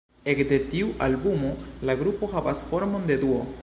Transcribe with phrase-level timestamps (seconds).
[0.31, 1.53] Ekde tiu albumo
[1.91, 3.45] la grupo havas formon de duo.